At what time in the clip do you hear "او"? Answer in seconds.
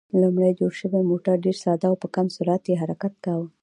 1.91-2.01